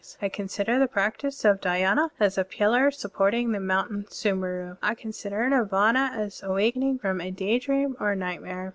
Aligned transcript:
I 0.19 0.29
consider 0.29 0.79
the 0.79 0.87
prac 0.87 1.17
tice 1.19 1.45
of 1.45 1.61
DhyS.na 1.61 2.09
as 2.19 2.35
a 2.35 2.43
pillar 2.43 2.89
supporting 2.89 3.51
the 3.51 3.59
Mount 3.59 4.09
Stmieru. 4.09 4.79
I 4.81 4.95
consider 4.95 5.47
NirvS.na 5.47 6.07
as 6.19 6.41
awakening 6.41 6.97
from 6.97 7.21
a 7.21 7.29
day 7.29 7.59
dream 7.59 7.95
or 7.99 8.15
nightmare. 8.15 8.69